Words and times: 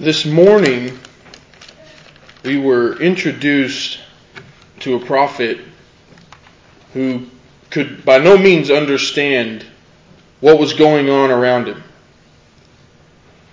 This 0.00 0.24
morning, 0.24 0.98
we 2.42 2.56
were 2.56 2.98
introduced 3.02 3.98
to 4.78 4.94
a 4.94 4.98
prophet 4.98 5.58
who 6.94 7.26
could 7.68 8.02
by 8.02 8.16
no 8.16 8.38
means 8.38 8.70
understand 8.70 9.66
what 10.40 10.58
was 10.58 10.72
going 10.72 11.10
on 11.10 11.30
around 11.30 11.68
him. 11.68 11.82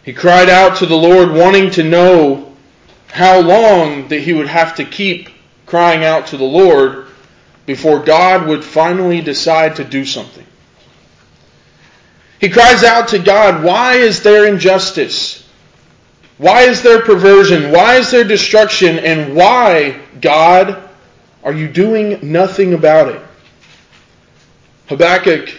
He 0.05 0.13
cried 0.13 0.47
out 0.47 0.77
to 0.77 0.85
the 0.85 0.95
Lord, 0.95 1.33
wanting 1.33 1.71
to 1.71 1.83
know 1.83 2.55
how 3.07 3.41
long 3.41 4.07
that 4.07 4.21
he 4.21 4.31
would 4.31 4.47
have 4.47 4.75
to 4.75 4.85
keep 4.85 5.27
crying 5.65 6.05
out 6.05 6.27
to 6.27 6.37
the 6.37 6.45
Lord 6.45 7.07
before 7.65 7.99
God 7.99 8.47
would 8.47 8.63
finally 8.63 9.19
decide 9.19 9.75
to 9.75 9.83
do 9.83 10.05
something. 10.05 10.47
He 12.39 12.47
cries 12.47 12.85
out 12.85 13.09
to 13.09 13.19
God, 13.19 13.65
Why 13.65 13.95
is 13.95 14.23
there 14.23 14.47
injustice? 14.47 15.43
Why 16.37 16.63
is 16.63 16.83
there 16.83 17.01
perversion? 17.01 17.71
Why 17.71 17.95
is 17.95 18.11
there 18.11 18.23
destruction? 18.23 18.99
And 18.99 19.35
why, 19.35 19.99
God, 20.21 20.87
are 21.43 21.53
you 21.53 21.67
doing 21.67 22.31
nothing 22.31 22.73
about 22.73 23.09
it? 23.09 23.21
Habakkuk 24.87 25.49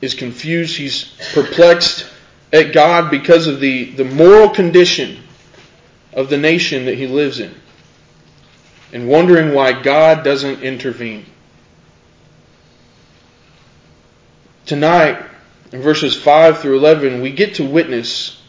is 0.00 0.14
confused. 0.14 0.76
He's 0.76 1.04
perplexed 1.32 2.06
at 2.52 2.72
God 2.72 3.10
because 3.10 3.46
of 3.46 3.60
the, 3.60 3.92
the 3.92 4.04
moral 4.04 4.50
condition 4.50 5.22
of 6.12 6.28
the 6.28 6.36
nation 6.36 6.86
that 6.86 6.96
he 6.96 7.06
lives 7.06 7.40
in 7.40 7.54
and 8.92 9.08
wondering 9.08 9.54
why 9.54 9.80
God 9.80 10.24
doesn't 10.24 10.62
intervene. 10.62 11.24
Tonight, 14.66 15.24
in 15.72 15.80
verses 15.80 16.16
5 16.16 16.58
through 16.58 16.78
11, 16.78 17.20
we 17.20 17.32
get 17.32 17.54
to 17.54 17.64
witness 17.64 18.39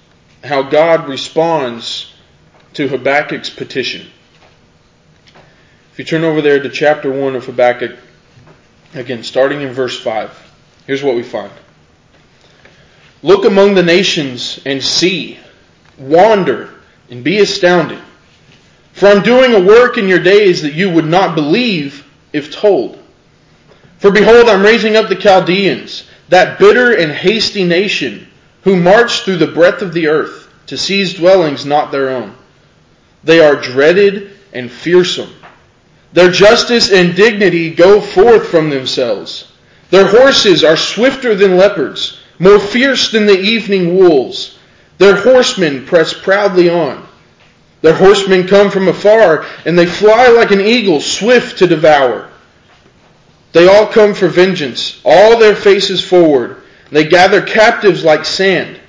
how 0.44 0.63
God 0.63 1.08
responds 1.08 2.12
to 2.73 2.88
Habakkuk's 2.88 3.50
petition. 3.50 4.08
If 5.92 6.00
you 6.00 6.06
turn 6.06 6.23
over 6.23 6.42
there 6.42 6.61
to 6.61 6.70
chapter 6.70 7.11
1 7.11 7.36
of 7.36 7.45
Habakkuk, 7.45 7.97
again, 8.94 9.23
starting 9.23 9.62
in 9.62 9.73
verse 9.73 10.00
5, 10.00 10.53
here's 10.88 11.03
what 11.03 11.16
we 11.16 11.23
find. 11.23 11.52
Look 13.22 13.45
among 13.45 13.75
the 13.75 13.84
nations 13.84 14.59
and 14.66 14.81
see, 14.81 15.38
wander 15.97 16.73
and 17.09 17.23
be 17.23 17.39
astounded. 17.39 18.00
For 18.94 19.08
I'm 19.08 19.22
doing 19.22 19.53
a 19.53 19.66
work 19.66 19.97
in 19.97 20.08
your 20.08 20.19
days 20.19 20.64
that 20.64 20.73
you 20.73 20.89
would 20.89 21.06
not 21.06 21.36
believe 21.36 22.08
if 22.34 22.52
told. 22.52 22.97
For 24.00 24.12
behold, 24.12 24.50
I'm 24.50 24.64
raising 24.64 24.95
up 24.95 25.09
the 25.09 25.16
Chaldeans, 25.16 26.08
that 26.30 26.58
bitter 26.58 26.95
and 26.95 27.12
hasty 27.12 27.64
nation 27.64 28.28
who 28.64 28.76
march 28.76 29.22
through 29.22 29.38
the 29.38 29.48
breadth 29.48 29.81
of 29.81 29.94
the 29.94 30.08
earth 30.08 30.50
to 30.67 30.78
seize 30.78 31.14
dwellings 31.16 31.66
not 31.66 31.92
their 31.92 32.09
own. 32.09 32.36
They 33.23 33.40
are 33.40 33.56
dreaded 33.56 34.31
and 34.53 34.72
fearsome. 34.72 35.30
Their 36.14 36.31
justice 36.31 36.92
and 36.92 37.16
dignity 37.16 37.72
go 37.72 38.02
forth 38.02 38.48
from 38.48 38.70
themselves. 38.70 39.52
Their 39.90 40.08
horses 40.08 40.64
are 40.64 40.78
swifter 40.78 41.36
than 41.36 41.58
leopards, 41.58 42.20
more 42.40 42.59
fierce 42.59 43.12
than 43.12 43.26
the 43.26 43.40
evening 43.40 43.98
wolves. 43.98 44.58
Their 44.98 45.16
horsemen 45.16 45.86
press 45.86 46.14
proudly 46.14 46.70
on. 46.70 47.06
Their 47.81 47.94
horsemen 47.94 48.48
come 48.48 48.70
from 48.70 48.88
afar, 48.88 49.46
and 49.66 49.78
they 49.78 49.86
fly 49.86 50.28
like 50.28 50.52
an 50.52 50.62
eagle, 50.62 51.02
swift 51.02 51.58
to 51.59 51.68
devour. 51.68 52.30
They 53.53 53.68
all 53.68 53.88
come 53.88 54.14
for 54.14 54.28
vengeance, 54.28 55.02
all 55.03 55.38
their 55.40 55.56
faces 55.56 56.03
forward. 56.03 56.61
They 56.92 57.08
gather 57.08 57.42
captives 57.42 58.03
like 58.03 58.25
sand. 58.25 58.80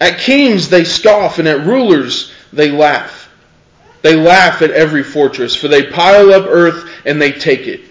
At 0.00 0.18
kings 0.18 0.68
they 0.68 0.84
scoff, 0.84 1.38
and 1.38 1.46
at 1.46 1.66
rulers 1.66 2.32
they 2.52 2.70
laugh. 2.70 3.30
They 4.02 4.16
laugh 4.16 4.62
at 4.62 4.70
every 4.70 5.04
fortress, 5.04 5.54
for 5.54 5.68
they 5.68 5.84
pile 5.84 6.32
up 6.32 6.46
earth 6.48 6.90
and 7.04 7.22
they 7.22 7.32
take 7.32 7.68
it. 7.68 7.82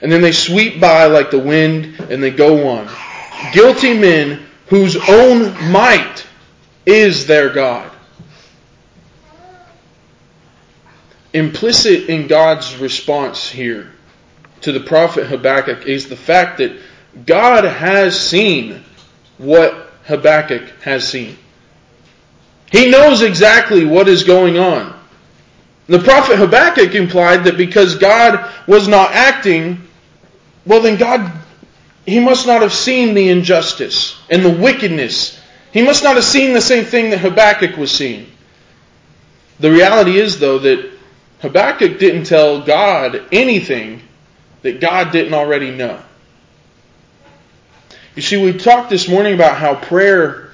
And 0.00 0.10
then 0.10 0.22
they 0.22 0.32
sweep 0.32 0.80
by 0.80 1.06
like 1.06 1.30
the 1.30 1.38
wind 1.38 2.00
and 2.10 2.22
they 2.22 2.30
go 2.30 2.68
on. 2.68 2.88
Guilty 3.52 3.98
men 3.98 4.46
whose 4.68 4.96
own 5.08 5.70
might 5.70 6.26
is 6.86 7.26
their 7.26 7.50
God. 7.50 7.90
Implicit 11.32 12.08
in 12.08 12.28
God's 12.28 12.76
response 12.76 13.50
here 13.50 13.92
to 14.62 14.72
the 14.72 14.80
prophet 14.80 15.26
Habakkuk 15.26 15.86
is 15.86 16.08
the 16.08 16.16
fact 16.16 16.58
that 16.58 16.72
God 17.24 17.64
has 17.64 18.18
seen 18.18 18.82
what 19.38 19.90
Habakkuk 20.04 20.62
has 20.82 21.08
seen. 21.08 21.36
He 22.70 22.90
knows 22.90 23.22
exactly 23.22 23.84
what 23.84 24.08
is 24.08 24.24
going 24.24 24.58
on. 24.58 24.92
The 25.86 26.00
prophet 26.00 26.36
Habakkuk 26.36 26.94
implied 26.94 27.44
that 27.44 27.56
because 27.56 27.96
God 27.96 28.52
was 28.66 28.88
not 28.88 29.12
acting, 29.12 29.86
well, 30.66 30.82
then 30.82 30.98
God, 30.98 31.32
he 32.04 32.18
must 32.18 32.46
not 32.46 32.62
have 32.62 32.72
seen 32.72 33.14
the 33.14 33.28
injustice 33.28 34.20
and 34.28 34.44
the 34.44 34.50
wickedness. 34.50 35.40
He 35.72 35.82
must 35.82 36.02
not 36.02 36.16
have 36.16 36.24
seen 36.24 36.54
the 36.54 36.60
same 36.60 36.84
thing 36.84 37.10
that 37.10 37.18
Habakkuk 37.18 37.76
was 37.76 37.92
seeing. 37.92 38.26
The 39.60 39.70
reality 39.70 40.18
is, 40.18 40.38
though, 40.38 40.58
that 40.58 40.90
Habakkuk 41.40 41.98
didn't 41.98 42.24
tell 42.24 42.62
God 42.62 43.22
anything 43.30 44.02
that 44.62 44.80
God 44.80 45.12
didn't 45.12 45.34
already 45.34 45.70
know. 45.70 46.00
You 48.16 48.22
see, 48.22 48.42
we 48.42 48.54
talked 48.54 48.88
this 48.88 49.08
morning 49.08 49.34
about 49.34 49.58
how 49.58 49.74
prayer 49.74 50.50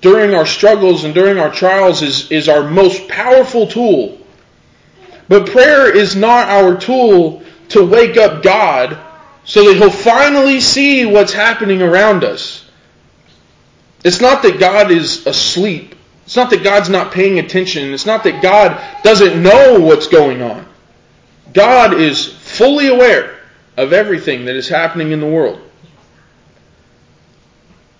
during 0.00 0.32
our 0.32 0.46
struggles 0.46 1.02
and 1.02 1.12
during 1.12 1.36
our 1.36 1.50
trials 1.50 2.02
is, 2.02 2.30
is 2.30 2.48
our 2.48 2.70
most 2.70 3.08
powerful 3.08 3.66
tool. 3.66 4.16
But 5.28 5.50
prayer 5.50 5.94
is 5.94 6.14
not 6.14 6.48
our 6.48 6.76
tool 6.78 7.42
to 7.70 7.84
wake 7.84 8.16
up 8.16 8.44
God 8.44 8.96
so 9.44 9.64
that 9.64 9.76
He'll 9.76 9.90
finally 9.90 10.60
see 10.60 11.04
what's 11.04 11.32
happening 11.32 11.82
around 11.82 12.22
us. 12.22 12.64
It's 14.04 14.20
not 14.20 14.42
that 14.42 14.60
God 14.60 14.92
is 14.92 15.26
asleep. 15.26 15.96
It's 16.26 16.36
not 16.36 16.50
that 16.50 16.62
God's 16.62 16.88
not 16.88 17.10
paying 17.10 17.40
attention. 17.40 17.92
It's 17.92 18.06
not 18.06 18.22
that 18.22 18.40
God 18.40 18.80
doesn't 19.02 19.42
know 19.42 19.80
what's 19.80 20.06
going 20.06 20.42
on. 20.42 20.64
God 21.52 21.94
is 21.94 22.24
fully 22.24 22.86
aware 22.86 23.40
of 23.76 23.92
everything 23.92 24.44
that 24.44 24.54
is 24.54 24.68
happening 24.68 25.10
in 25.10 25.18
the 25.18 25.26
world. 25.26 25.67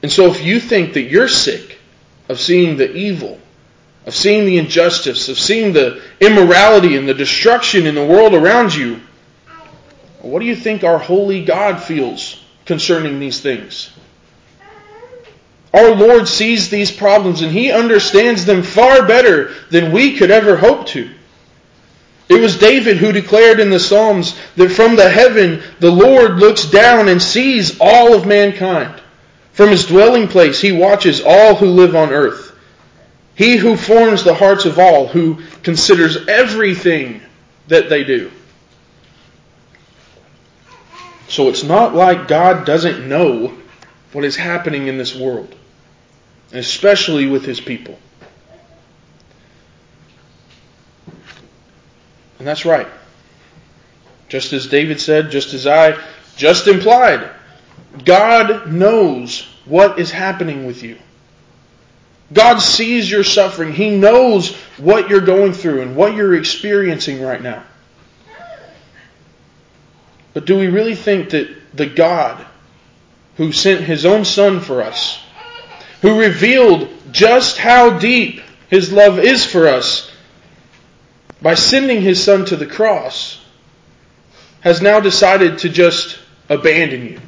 And 0.03 0.11
so 0.13 0.31
if 0.31 0.45
you 0.45 0.61
think 0.61 0.95
that 0.95 1.03
you're 1.03 1.29
sick 1.29 1.79
of 2.29 2.39
seeing 2.39 2.77
the 2.77 2.95
evil, 2.95 3.41
of 4.07 4.15
seeing 4.15 4.45
the 4.45 4.59
injustice, 4.59 5.29
of 5.29 5.39
seeing 5.39 5.73
the 5.73 6.03
immorality 6.21 6.97
and 6.97 7.09
the 7.09 7.15
destruction 7.15 7.87
in 7.87 7.95
the 7.95 8.07
world 8.07 8.35
around 8.35 8.75
you, 8.75 9.01
what 10.21 10.41
do 10.41 10.47
you 10.47 10.57
think 10.57 10.85
our 10.85 10.99
holy 10.99 11.45
God 11.45 11.83
feels 11.83 12.43
concerning 12.65 13.19
these 13.19 13.41
things? 13.41 13.91
Our 15.73 15.95
Lord 15.95 16.29
sees 16.29 16.71
these 16.71 16.91
problems 16.91 17.43
and 17.43 17.53
He 17.53 17.71
understands 17.71 18.45
them 18.45 18.63
far 18.63 19.07
better 19.07 19.53
than 19.71 19.93
we 19.93 20.17
could 20.17 20.31
ever 20.31 20.57
hope 20.57 20.87
to. 20.89 21.11
It 22.29 22.41
was 22.41 22.59
David 22.59 22.99
who 22.99 23.13
declared 23.13 23.59
in 23.59 23.71
the 23.71 23.81
Psalms 23.81 24.39
that 24.57 24.71
from 24.71 24.97
the 24.97 25.09
heaven 25.09 25.63
the 25.81 25.91
Lord 25.91 26.39
looks 26.39 26.67
down 26.67 27.09
and 27.09 27.23
sees 27.23 27.79
all 27.81 28.15
of 28.15 28.27
mankind. 28.27 29.01
From 29.59 29.71
his 29.71 29.87
dwelling 29.87 30.29
place 30.29 30.61
he 30.61 30.71
watches 30.71 31.21
all 31.21 31.57
who 31.57 31.67
live 31.67 31.97
on 31.97 32.13
earth. 32.13 32.57
He 33.35 33.57
who 33.57 33.77
forms 33.77 34.23
the 34.23 34.33
hearts 34.33 34.67
of 34.67 34.79
all, 34.79 35.09
who 35.09 35.43
considers 35.65 36.29
everything 36.29 37.21
that 37.67 37.89
they 37.89 38.05
do. 38.05 38.31
So 41.27 41.49
it's 41.49 41.65
not 41.65 41.93
like 41.93 42.29
God 42.29 42.67
doesn't 42.67 43.09
know 43.09 43.53
what 44.13 44.25
is 44.25 44.37
happening 44.37 44.87
in 44.87 44.97
this 44.97 45.17
world, 45.17 45.53
especially 46.53 47.27
with 47.27 47.45
his 47.45 47.61
people. 47.61 47.99
And 52.39 52.47
that's 52.47 52.65
right. 52.65 52.87
Just 54.29 54.53
as 54.53 54.69
David 54.69 55.01
said, 55.01 55.33
just 55.33 55.53
as 55.53 55.67
I 55.67 56.01
just 56.37 56.69
implied, 56.69 57.29
God 58.05 58.73
knows 58.73 59.47
what 59.65 59.99
is 59.99 60.11
happening 60.11 60.67
with 60.67 60.83
you. 60.83 60.99
God 62.33 62.59
sees 62.59 63.11
your 63.11 63.25
suffering. 63.25 63.73
He 63.73 63.91
knows 63.91 64.55
what 64.77 65.09
you're 65.09 65.21
going 65.21 65.53
through 65.53 65.83
and 65.83 65.97
what 65.97 66.15
you're 66.15 66.35
experiencing 66.35 67.23
right 67.23 67.43
now. 67.43 67.65
But 70.35 70.45
do 70.45 70.59
we 70.59 70.69
really 70.69 70.95
think 70.95 71.31
that 71.31 71.49
the 71.75 71.87
God 71.87 72.45
who 73.37 73.53
sent 73.53 73.83
his 73.83 74.05
own 74.05 74.25
Son 74.25 74.61
for 74.61 74.83
us, 74.83 75.19
who 76.03 76.21
revealed 76.21 76.89
just 77.11 77.57
how 77.57 77.99
deep 77.99 78.43
his 78.69 78.93
love 78.93 79.19
is 79.19 79.47
for 79.47 79.67
us 79.67 80.11
by 81.41 81.55
sending 81.55 82.03
his 82.03 82.23
Son 82.23 82.45
to 82.47 82.57
the 82.57 82.67
cross, 82.67 83.41
has 84.61 84.83
now 84.83 85.01
decided 85.01 85.59
to 85.59 85.69
just 85.69 86.19
abandon 86.49 87.07
you? 87.07 87.21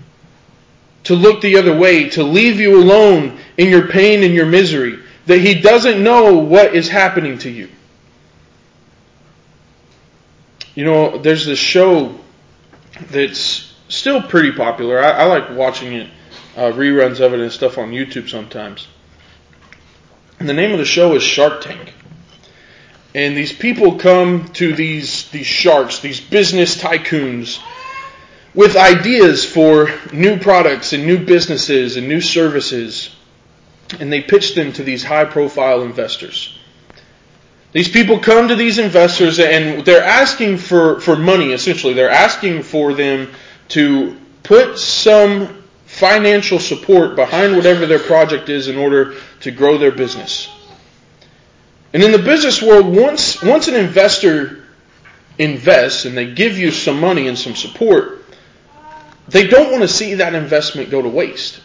To 1.05 1.14
look 1.14 1.41
the 1.41 1.56
other 1.56 1.76
way, 1.76 2.08
to 2.11 2.23
leave 2.23 2.61
you 2.61 2.82
alone 2.82 3.38
in 3.56 3.69
your 3.69 3.88
pain 3.88 4.23
and 4.23 4.35
your 4.35 4.47
misery, 4.47 4.99
that 5.26 5.38
he 5.38 5.55
doesn't 5.55 6.02
know 6.02 6.38
what 6.38 6.75
is 6.75 6.88
happening 6.88 7.38
to 7.38 7.50
you. 7.50 7.69
You 10.75 10.85
know, 10.85 11.19
there's 11.19 11.47
this 11.47 11.58
show 11.58 12.19
that's 13.11 13.75
still 13.88 14.23
pretty 14.23 14.52
popular. 14.52 15.02
I, 15.02 15.11
I 15.11 15.25
like 15.25 15.50
watching 15.50 15.93
it, 15.94 16.11
uh, 16.56 16.73
reruns 16.73 17.20
of 17.20 17.35
it 17.35 17.41
and 17.41 17.50
stuff 17.50 17.79
on 17.79 17.91
YouTube 17.91 18.29
sometimes. 18.29 18.87
And 20.38 20.49
the 20.49 20.55
name 20.55 20.73
of 20.73 20.79
the 20.79 20.85
show 20.85 21.14
is 21.14 21.23
Shark 21.23 21.61
Tank. 21.62 21.93
And 23.14 23.37
these 23.37 23.53
people 23.53 23.99
come 23.99 24.49
to 24.55 24.73
these 24.73 25.29
these 25.31 25.46
sharks, 25.46 25.99
these 25.99 26.20
business 26.20 26.81
tycoons, 26.81 27.61
with 28.55 28.76
ideas 28.76 29.44
for 29.44 29.91
new 30.12 30.38
products 30.38 30.93
and 30.93 31.06
new 31.06 31.25
businesses 31.25 31.97
and 31.97 32.08
new 32.08 32.20
services, 32.20 33.14
and 33.99 34.12
they 34.12 34.20
pitch 34.20 34.55
them 34.55 34.73
to 34.73 34.82
these 34.82 35.05
high 35.05 35.25
profile 35.25 35.82
investors. 35.82 36.56
These 37.73 37.88
people 37.88 38.19
come 38.19 38.49
to 38.49 38.56
these 38.56 38.79
investors 38.79 39.38
and 39.38 39.85
they're 39.85 40.02
asking 40.02 40.58
for, 40.58 41.00
for 41.00 41.17
money, 41.17 41.52
essentially. 41.52 41.94
They're 41.94 42.11
asking 42.11 42.64
for 42.64 42.94
them 42.94 43.31
to 43.69 44.17
put 44.43 44.79
some 44.79 45.62
financial 45.87 46.58
support 46.58 47.14
behind 47.14 47.55
whatever 47.55 47.87
their 47.87 48.00
project 48.00 48.49
is 48.49 48.67
in 48.67 48.76
order 48.76 49.14
to 49.41 49.50
grow 49.53 49.79
their 49.79 49.93
business. 49.93 50.49
And 51.93 52.03
in 52.03 52.12
the 52.12 52.19
business 52.19 52.62
world, 52.62 52.87
once, 52.87 53.43
once 53.43 53.69
an 53.69 53.75
investor 53.75 54.64
invests 55.38 56.05
and 56.05 56.17
they 56.17 56.32
give 56.32 56.58
you 56.58 56.70
some 56.70 57.00
money 57.00 57.29
and 57.29 57.38
some 57.38 57.55
support, 57.55 58.19
they 59.31 59.47
don't 59.47 59.71
want 59.71 59.82
to 59.82 59.88
see 59.88 60.15
that 60.15 60.35
investment 60.35 60.91
go 60.91 61.00
to 61.00 61.09
waste. 61.09 61.61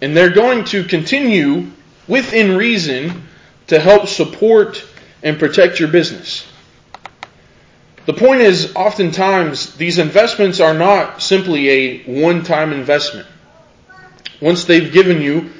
And 0.00 0.16
they're 0.16 0.30
going 0.30 0.64
to 0.66 0.84
continue 0.84 1.72
within 2.06 2.56
reason 2.56 3.24
to 3.66 3.80
help 3.80 4.06
support 4.06 4.84
and 5.22 5.38
protect 5.38 5.80
your 5.80 5.88
business. 5.88 6.46
The 8.06 8.14
point 8.14 8.40
is, 8.40 8.74
oftentimes, 8.74 9.74
these 9.74 9.98
investments 9.98 10.60
are 10.60 10.72
not 10.72 11.20
simply 11.20 11.68
a 11.68 12.22
one 12.22 12.42
time 12.42 12.72
investment. 12.72 13.26
Once 14.40 14.64
they've 14.64 14.92
given 14.92 15.20
you 15.20 15.50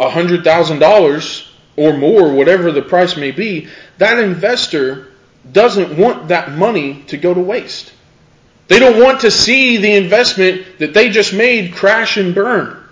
$100,000 0.00 1.46
or 1.76 1.96
more, 1.96 2.32
whatever 2.32 2.72
the 2.72 2.82
price 2.82 3.16
may 3.16 3.30
be, 3.30 3.68
that 3.98 4.18
investor 4.18 5.12
doesn't 5.52 5.96
want 5.96 6.28
that 6.28 6.52
money 6.52 7.04
to 7.08 7.16
go 7.16 7.34
to 7.34 7.40
waste. 7.40 7.92
They 8.68 8.78
don't 8.78 9.02
want 9.02 9.20
to 9.20 9.30
see 9.30 9.76
the 9.76 9.94
investment 9.94 10.78
that 10.78 10.94
they 10.94 11.10
just 11.10 11.32
made 11.34 11.74
crash 11.74 12.16
and 12.16 12.34
burn. 12.34 12.82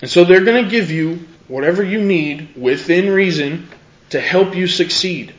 And 0.00 0.10
so 0.10 0.24
they're 0.24 0.44
going 0.44 0.64
to 0.64 0.70
give 0.70 0.90
you 0.90 1.26
whatever 1.48 1.82
you 1.82 2.00
need 2.00 2.54
within 2.56 3.10
reason 3.10 3.68
to 4.10 4.20
help 4.20 4.54
you 4.54 4.66
succeed. 4.66 5.34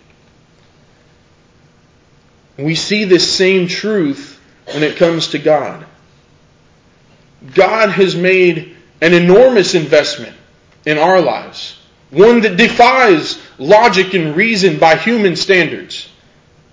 We 2.57 2.75
see 2.75 3.05
this 3.05 3.33
same 3.33 3.67
truth 3.67 4.39
when 4.73 4.83
it 4.83 4.97
comes 4.97 5.29
to 5.29 5.39
God. 5.39 5.85
God 7.53 7.89
has 7.89 8.15
made 8.15 8.75
an 9.01 9.13
enormous 9.13 9.75
investment 9.75 10.35
in 10.85 10.97
our 10.97 11.21
lives, 11.21 11.77
one 12.09 12.41
that 12.41 12.57
defies 12.57 13.41
logic 13.57 14.13
and 14.13 14.35
reason 14.35 14.77
by 14.77 14.97
human 14.97 15.37
standards, 15.37 16.09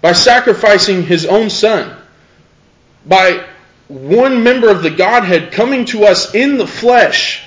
by 0.00 0.12
sacrificing 0.12 1.04
his 1.04 1.24
own 1.24 1.50
son, 1.50 1.96
by 3.06 3.44
one 3.88 4.42
member 4.42 4.68
of 4.68 4.82
the 4.82 4.90
Godhead 4.90 5.52
coming 5.52 5.84
to 5.86 6.04
us 6.04 6.34
in 6.34 6.58
the 6.58 6.66
flesh 6.66 7.42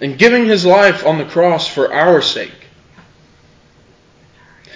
and 0.00 0.18
giving 0.18 0.46
his 0.46 0.64
life 0.64 1.04
on 1.04 1.18
the 1.18 1.24
cross 1.24 1.66
for 1.66 1.92
our 1.92 2.22
sake. 2.22 2.52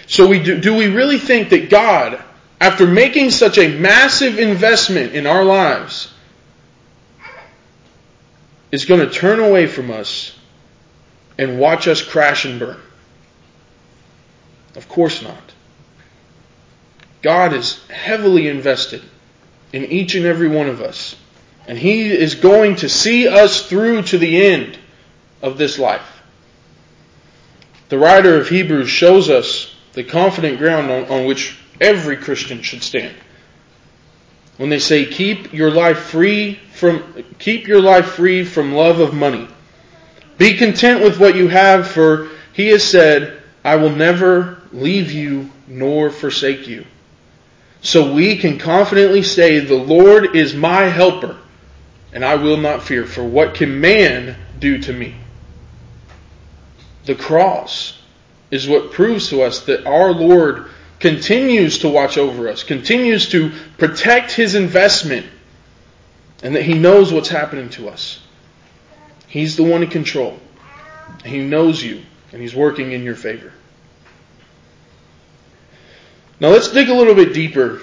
So 0.07 0.27
we 0.27 0.43
do, 0.43 0.61
do 0.61 0.75
we 0.75 0.89
really 0.89 1.19
think 1.19 1.51
that 1.51 1.71
God, 1.71 2.23
after 2.61 2.87
making 2.87 3.31
such 3.31 3.57
a 3.57 3.79
massive 3.79 4.39
investment 4.39 5.15
in 5.15 5.27
our 5.27 5.45
lives, 5.45 6.13
is 8.71 8.85
going 8.85 9.01
to 9.01 9.11
turn 9.11 9.41
away 9.41 9.67
from 9.67 9.91
us 9.91 10.37
and 11.39 11.59
watch 11.59 11.89
us 11.89 12.03
crash 12.03 12.45
and 12.45 12.59
burn? 12.59 12.81
Of 14.77 14.89
course 14.89 15.23
not. 15.23 15.53
God 17.23 17.53
is 17.55 17.83
heavily 17.89 18.49
invested 18.49 19.03
in 19.73 19.85
each 19.87 20.15
and 20.15 20.27
every 20.27 20.49
one 20.49 20.69
of 20.69 20.81
us. 20.81 21.17
And 21.67 21.79
He 21.79 22.11
is 22.11 22.35
going 22.35 22.77
to 22.77 22.89
see 22.89 23.29
us 23.29 23.67
through 23.69 24.03
to 24.05 24.19
the 24.19 24.45
end 24.47 24.79
of 25.41 25.59
this 25.59 25.79
life. 25.79 26.23
The 27.89 27.99
writer 27.99 28.41
of 28.41 28.49
Hebrews 28.49 28.89
shows 28.89 29.29
us 29.29 29.75
the 29.93 30.05
confident 30.05 30.59
ground 30.59 30.91
on, 30.91 31.05
on 31.07 31.27
which 31.27 31.59
every 31.81 32.17
Christian 32.17 32.63
should 32.63 32.83
stand. 32.83 33.15
When 34.57 34.71
they 34.71 34.79
say 34.79 35.05
keep 35.05 35.53
your 35.53 35.71
life 35.71 35.99
free 35.99 36.61
from 36.75 37.25
keep 37.39 37.67
your 37.67 37.81
life 37.81 38.07
free 38.07 38.45
from 38.45 38.73
love 38.73 39.01
of 39.01 39.15
money. 39.15 39.49
Be 40.39 40.57
content 40.57 41.03
with 41.03 41.19
what 41.19 41.37
you 41.37 41.49
have 41.49 41.89
for 41.89 42.29
he 42.53 42.69
has 42.69 42.85
said, 42.85 43.43
I 43.65 43.77
will 43.77 43.91
never 43.91 44.59
leave 44.73 45.11
you 45.11 45.51
nor 45.67 46.11
forsake 46.11 46.69
you. 46.69 46.85
So 47.83 48.13
we 48.13 48.37
can 48.37 48.59
confidently 48.59 49.23
say, 49.23 49.59
The 49.59 49.75
Lord 49.75 50.37
is 50.37 50.55
my 50.55 50.85
helper, 50.85 51.37
and 52.13 52.25
I 52.25 52.37
will 52.37 52.57
not 52.57 52.85
fear, 52.85 53.05
for 53.05 53.25
what 53.25 53.55
can 53.55 53.81
man 53.81 54.37
do 54.59 54.79
to 54.79 54.93
me? 54.93 55.17
The 57.05 57.17
cross 57.17 57.99
is 58.53 58.69
what 58.69 58.93
proves 58.93 59.31
to 59.31 59.43
us 59.43 59.61
that 59.67 59.85
our 59.85 60.13
Lord 60.13 60.71
continues 61.01 61.79
to 61.79 61.89
watch 61.89 62.17
over 62.17 62.49
us, 62.49 62.63
continues 62.63 63.29
to 63.31 63.51
protect 63.79 64.31
his 64.31 64.55
investment, 64.55 65.27
and 66.45 66.55
that 66.55 66.63
he 66.63 66.75
knows 66.75 67.13
what's 67.13 67.29
happening 67.29 67.69
to 67.71 67.89
us. 67.89 68.21
He's 69.27 69.57
the 69.57 69.65
one 69.65 69.83
in 69.83 69.91
control. 69.91 70.39
He 71.25 71.41
knows 71.41 71.83
you, 71.83 72.03
and 72.33 72.41
he's 72.41 72.55
working 72.55 72.93
in 72.93 73.03
your 73.03 73.17
favor. 73.17 73.53
Now 76.43 76.49
let's 76.49 76.73
dig 76.73 76.89
a 76.89 76.95
little 76.95 77.15
bit 77.15 77.35
deeper 77.35 77.81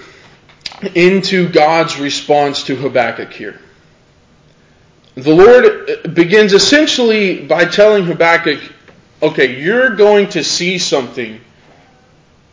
into 0.94 1.48
God's 1.48 1.98
response 1.98 2.64
to 2.64 2.76
Habakkuk 2.76 3.32
here. 3.32 3.58
The 5.14 5.34
Lord 5.34 6.14
begins 6.14 6.52
essentially 6.52 7.46
by 7.46 7.64
telling 7.64 8.04
Habakkuk, 8.04 8.60
okay, 9.22 9.62
you're 9.62 9.96
going 9.96 10.28
to 10.30 10.44
see 10.44 10.76
something 10.76 11.40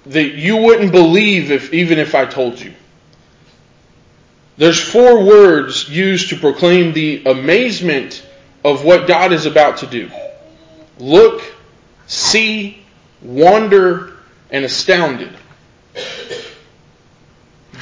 that 0.06 0.36
you 0.36 0.56
wouldn't 0.56 0.94
believe 0.94 1.52
if 1.52 1.74
even 1.74 2.00
if 2.00 2.16
I 2.16 2.26
told 2.26 2.62
you. 2.62 2.74
There's 4.56 4.80
four 4.80 5.26
words 5.26 5.90
used 5.90 6.30
to 6.30 6.38
proclaim 6.38 6.94
the 6.94 7.26
amazement 7.26 8.26
of 8.64 8.86
what 8.86 9.10
God 9.10 9.34
is 9.34 9.46
about 9.46 9.80
to 9.80 9.88
do. 9.88 10.10
Look, 11.00 11.44
see, 12.06 12.82
wonder, 13.22 14.14
and 14.50 14.64
astounded. 14.64 15.34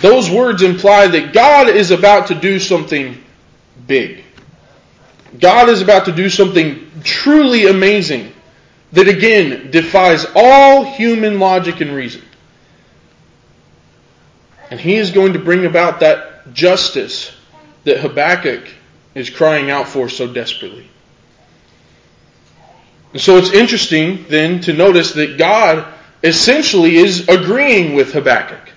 Those 0.01 0.29
words 0.29 0.61
imply 0.61 1.07
that 1.07 1.33
God 1.33 1.69
is 1.69 1.91
about 1.91 2.27
to 2.27 2.35
do 2.35 2.59
something 2.59 3.21
big. 3.87 4.23
God 5.39 5.69
is 5.69 5.81
about 5.81 6.05
to 6.05 6.11
do 6.11 6.29
something 6.29 6.89
truly 7.03 7.67
amazing 7.67 8.31
that 8.91 9.07
again 9.07 9.71
defies 9.71 10.25
all 10.35 10.85
human 10.85 11.39
logic 11.39 11.81
and 11.81 11.91
reason. 11.91 12.21
And 14.71 14.79
he 14.79 14.95
is 14.95 15.11
going 15.11 15.33
to 15.33 15.39
bring 15.39 15.65
about 15.65 15.99
that 15.99 16.53
justice 16.53 17.35
that 17.83 17.99
Habakkuk 17.99 18.67
is 19.13 19.29
crying 19.29 19.69
out 19.69 19.87
for 19.87 20.09
so 20.09 20.31
desperately. 20.31 20.89
And 23.13 23.21
so 23.21 23.37
it's 23.37 23.53
interesting 23.53 24.25
then 24.27 24.61
to 24.61 24.73
notice 24.73 25.13
that 25.13 25.37
God 25.37 25.85
essentially 26.23 26.97
is 26.97 27.29
agreeing 27.29 27.95
with 27.95 28.11
Habakkuk. 28.11 28.74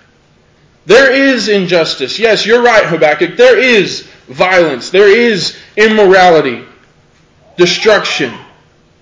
There 0.89 1.11
is 1.11 1.49
injustice. 1.49 2.17
Yes, 2.17 2.47
you're 2.47 2.63
right, 2.63 2.83
Habakkuk. 2.83 3.37
There 3.37 3.59
is 3.59 4.09
violence. 4.27 4.89
There 4.89 5.07
is 5.07 5.55
immorality, 5.77 6.65
destruction, 7.57 8.33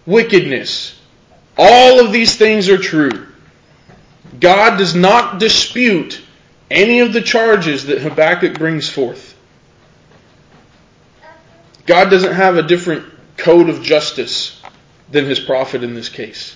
wickedness. 0.05 0.99
All 1.57 2.05
of 2.05 2.11
these 2.11 2.35
things 2.35 2.67
are 2.67 2.77
true. 2.77 3.25
God 4.37 4.77
does 4.77 4.95
not 4.95 5.39
dispute 5.39 6.21
any 6.69 6.99
of 6.99 7.13
the 7.13 7.21
charges 7.21 7.85
that 7.85 8.01
Habakkuk 8.01 8.59
brings 8.59 8.89
forth. 8.89 9.37
God 11.85 12.09
doesn't 12.09 12.33
have 12.33 12.57
a 12.57 12.63
different 12.63 13.05
code 13.37 13.69
of 13.69 13.81
justice 13.81 14.61
than 15.09 15.23
his 15.23 15.39
prophet 15.39 15.83
in 15.83 15.93
this 15.93 16.09
case. 16.09 16.53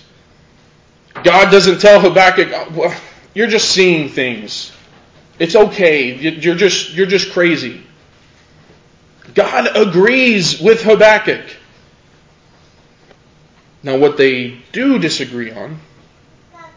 God 1.24 1.50
doesn't 1.50 1.80
tell 1.80 2.00
Habakkuk, 2.02 2.50
oh, 2.52 2.68
well, 2.74 3.00
you're 3.32 3.46
just 3.46 3.70
seeing 3.70 4.10
things. 4.10 4.72
It's 5.38 5.56
okay. 5.56 6.14
You're 6.14 6.54
just, 6.54 6.92
you're 6.94 7.06
just 7.06 7.32
crazy. 7.32 7.82
God 9.34 9.76
agrees 9.76 10.60
with 10.60 10.82
Habakkuk. 10.82 11.44
Now, 13.82 13.98
what 13.98 14.16
they 14.16 14.58
do 14.72 14.98
disagree 14.98 15.50
on 15.50 15.80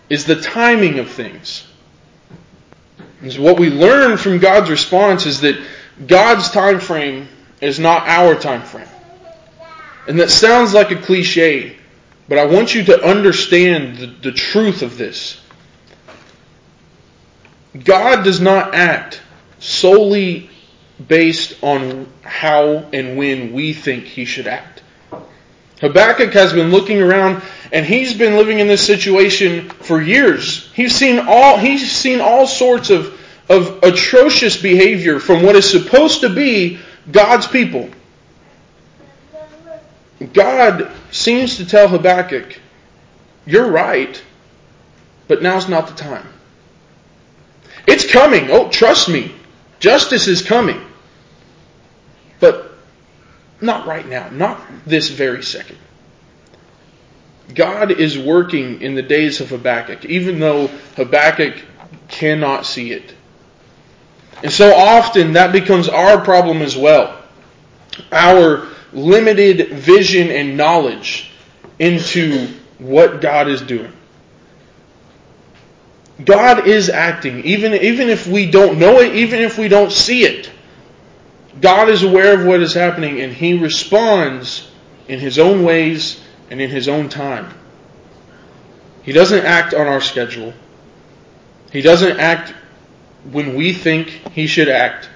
is 0.09 0.25
the 0.25 0.41
timing 0.41 0.99
of 0.99 1.09
things. 1.09 1.67
And 3.21 3.31
so 3.31 3.41
what 3.41 3.59
we 3.59 3.69
learn 3.69 4.17
from 4.17 4.39
God's 4.39 4.69
response 4.69 5.25
is 5.25 5.41
that 5.41 5.59
God's 6.05 6.49
time 6.49 6.79
frame 6.79 7.27
is 7.61 7.79
not 7.79 8.07
our 8.07 8.35
time 8.35 8.63
frame. 8.63 8.87
And 10.07 10.19
that 10.19 10.29
sounds 10.29 10.73
like 10.73 10.91
a 10.91 10.95
cliche, 10.95 11.77
but 12.27 12.37
I 12.37 12.45
want 12.45 12.75
you 12.75 12.83
to 12.85 13.03
understand 13.03 13.97
the, 13.97 14.07
the 14.07 14.31
truth 14.31 14.81
of 14.81 14.97
this. 14.97 15.41
God 17.83 18.23
does 18.23 18.39
not 18.39 18.73
act 18.73 19.21
solely 19.59 20.49
based 21.05 21.61
on 21.63 22.07
how 22.21 22.85
and 22.93 23.17
when 23.17 23.53
we 23.53 23.73
think 23.73 24.05
he 24.05 24.25
should 24.25 24.47
act. 24.47 24.81
Habakkuk 25.81 26.33
has 26.33 26.53
been 26.53 26.71
looking 26.71 27.01
around 27.01 27.41
and 27.71 27.85
he's 27.85 28.13
been 28.13 28.35
living 28.35 28.59
in 28.59 28.67
this 28.67 28.85
situation 28.85 29.69
for 29.69 30.01
years. 30.01 30.71
He's 30.73 30.95
seen 30.95 31.19
all 31.19 31.57
he's 31.57 31.91
seen 31.91 32.21
all 32.21 32.47
sorts 32.47 32.89
of 32.89 33.19
of 33.49 33.83
atrocious 33.83 34.59
behavior 34.59 35.19
from 35.19 35.43
what 35.43 35.55
is 35.55 35.69
supposed 35.69 36.21
to 36.21 36.29
be 36.29 36.79
God's 37.11 37.47
people. 37.47 37.89
God 40.33 40.91
seems 41.11 41.57
to 41.57 41.65
tell 41.65 41.87
Habakkuk, 41.87 42.59
You're 43.45 43.69
right, 43.69 44.23
but 45.27 45.43
now's 45.43 45.67
not 45.67 45.87
the 45.87 45.93
time. 45.93 46.25
It's 47.87 48.09
coming. 48.09 48.49
Oh, 48.49 48.69
trust 48.69 49.09
me. 49.09 49.33
Justice 49.79 50.27
is 50.27 50.41
coming. 50.41 50.81
But 52.39 52.77
not 53.61 53.85
right 53.85 54.07
now, 54.07 54.29
not 54.29 54.61
this 54.85 55.09
very 55.09 55.43
second. 55.43 55.77
God 57.53 57.91
is 57.91 58.17
working 58.17 58.81
in 58.81 58.95
the 58.95 59.03
days 59.03 59.39
of 59.39 59.49
Habakkuk, 59.49 60.05
even 60.05 60.39
though 60.39 60.67
Habakkuk 60.95 61.61
cannot 62.07 62.65
see 62.65 62.91
it. 62.91 63.13
And 64.43 64.51
so 64.51 64.75
often 64.75 65.33
that 65.33 65.51
becomes 65.51 65.87
our 65.87 66.23
problem 66.23 66.61
as 66.61 66.75
well. 66.75 67.21
Our 68.11 68.67
limited 68.91 69.69
vision 69.69 70.29
and 70.29 70.57
knowledge 70.57 71.31
into 71.79 72.47
what 72.79 73.21
God 73.21 73.47
is 73.47 73.61
doing. 73.61 73.91
God 76.23 76.67
is 76.67 76.89
acting, 76.89 77.43
even, 77.43 77.73
even 77.73 78.07
if 78.09 78.25
we 78.25 78.49
don't 78.49 78.79
know 78.79 78.99
it, 78.99 79.15
even 79.15 79.39
if 79.41 79.57
we 79.57 79.67
don't 79.67 79.91
see 79.91 80.23
it. 80.23 80.49
God 81.59 81.89
is 81.89 82.03
aware 82.03 82.39
of 82.39 82.45
what 82.45 82.61
is 82.61 82.73
happening 82.73 83.19
and 83.21 83.33
He 83.33 83.57
responds 83.57 84.69
in 85.07 85.19
His 85.19 85.39
own 85.39 85.63
ways 85.63 86.21
and 86.49 86.61
in 86.61 86.69
His 86.69 86.87
own 86.87 87.09
time. 87.09 87.53
He 89.03 89.11
doesn't 89.11 89.45
act 89.45 89.73
on 89.73 89.87
our 89.87 90.01
schedule. 90.01 90.53
He 91.71 91.81
doesn't 91.81 92.19
act 92.19 92.53
when 93.31 93.55
we 93.55 93.73
think 93.73 94.07
He 94.31 94.47
should 94.47 94.69
act. 94.69 95.09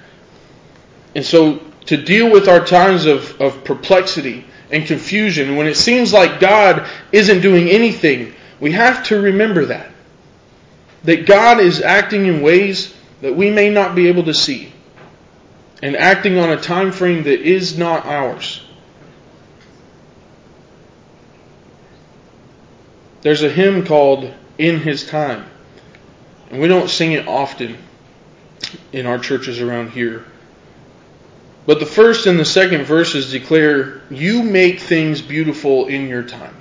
And 1.14 1.24
so, 1.24 1.60
to 1.86 1.96
deal 1.96 2.30
with 2.30 2.46
our 2.46 2.64
times 2.64 3.06
of, 3.06 3.40
of 3.40 3.64
perplexity 3.64 4.44
and 4.70 4.86
confusion, 4.86 5.56
when 5.56 5.66
it 5.66 5.76
seems 5.76 6.12
like 6.12 6.40
God 6.40 6.86
isn't 7.10 7.40
doing 7.40 7.68
anything, 7.68 8.34
we 8.60 8.72
have 8.72 9.04
to 9.06 9.20
remember 9.20 9.66
that. 9.66 9.90
That 11.04 11.26
God 11.26 11.60
is 11.60 11.80
acting 11.80 12.26
in 12.26 12.42
ways 12.42 12.94
that 13.20 13.34
we 13.34 13.50
may 13.50 13.70
not 13.70 13.94
be 13.94 14.08
able 14.08 14.24
to 14.24 14.34
see 14.34 14.72
and 15.82 15.96
acting 15.96 16.38
on 16.38 16.50
a 16.50 16.60
time 16.60 16.92
frame 16.92 17.24
that 17.24 17.40
is 17.40 17.78
not 17.78 18.04
ours. 18.04 18.62
There's 23.22 23.42
a 23.42 23.50
hymn 23.50 23.84
called 23.86 24.32
In 24.58 24.80
His 24.80 25.06
Time. 25.06 25.46
And 26.50 26.60
we 26.60 26.68
don't 26.68 26.88
sing 26.88 27.12
it 27.12 27.28
often 27.28 27.78
in 28.92 29.06
our 29.06 29.18
churches 29.18 29.60
around 29.60 29.90
here. 29.90 30.24
But 31.66 31.78
the 31.78 31.86
first 31.86 32.26
and 32.26 32.38
the 32.38 32.44
second 32.44 32.84
verses 32.84 33.30
declare, 33.30 34.02
You 34.10 34.42
make 34.42 34.80
things 34.80 35.20
beautiful 35.22 35.86
in 35.86 36.08
your 36.08 36.22
time. 36.22 36.56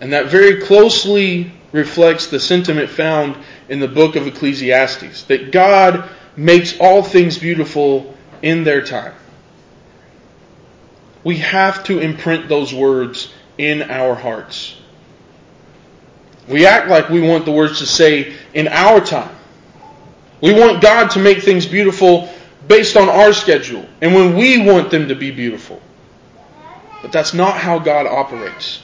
And 0.00 0.12
that 0.12 0.26
very 0.26 0.62
closely 0.62 1.52
reflects 1.72 2.28
the 2.28 2.40
sentiment 2.40 2.90
found 2.90 3.36
in 3.68 3.80
the 3.80 3.88
book 3.88 4.16
of 4.16 4.26
Ecclesiastes 4.26 5.24
that 5.24 5.52
God 5.52 6.08
makes 6.36 6.78
all 6.78 7.02
things 7.02 7.38
beautiful 7.38 8.14
in 8.42 8.64
their 8.64 8.82
time. 8.82 9.14
We 11.24 11.38
have 11.38 11.84
to 11.84 11.98
imprint 11.98 12.48
those 12.48 12.72
words 12.72 13.32
in 13.58 13.82
our 13.82 14.14
hearts. 14.14 14.76
We 16.46 16.64
act 16.64 16.88
like 16.88 17.10
we 17.10 17.20
want 17.20 17.44
the 17.44 17.52
words 17.52 17.80
to 17.80 17.86
say 17.86 18.34
in 18.54 18.68
our 18.68 19.00
time. 19.00 19.34
We 20.40 20.54
want 20.54 20.80
God 20.80 21.10
to 21.10 21.18
make 21.18 21.42
things 21.42 21.66
beautiful 21.66 22.32
based 22.66 22.96
on 22.96 23.08
our 23.08 23.32
schedule 23.32 23.86
and 24.00 24.14
when 24.14 24.36
we 24.36 24.64
want 24.64 24.90
them 24.90 25.08
to 25.08 25.14
be 25.14 25.30
beautiful. 25.30 25.82
But 27.02 27.12
that's 27.12 27.34
not 27.34 27.56
how 27.56 27.78
God 27.78 28.06
operates. 28.06 28.82